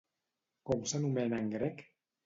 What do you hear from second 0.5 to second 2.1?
Com s'anomena en grec?